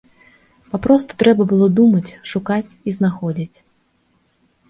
Папросту 0.71 1.11
трэба 1.23 1.43
было 1.51 1.67
думаць, 1.79 2.17
шукаць 2.31 2.77
і 2.89 2.97
знаходзіць! 2.99 3.57